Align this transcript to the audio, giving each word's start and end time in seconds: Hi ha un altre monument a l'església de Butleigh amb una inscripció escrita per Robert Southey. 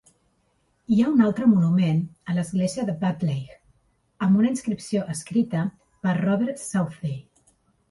Hi 0.93 0.95
ha 1.01 1.09
un 1.15 1.19
altre 1.25 1.49
monument 1.51 1.99
a 2.33 2.37
l'església 2.37 2.87
de 2.87 2.95
Butleigh 3.03 3.53
amb 4.29 4.41
una 4.41 4.51
inscripció 4.55 5.05
escrita 5.17 5.69
per 6.07 6.19
Robert 6.25 6.67
Southey. 6.67 7.17